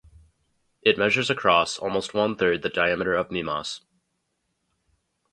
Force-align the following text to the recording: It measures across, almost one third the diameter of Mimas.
It 0.81 0.97
measures 0.97 1.29
across, 1.29 1.77
almost 1.77 2.15
one 2.15 2.35
third 2.35 2.63
the 2.63 2.69
diameter 2.69 3.13
of 3.13 3.29
Mimas. 3.29 3.81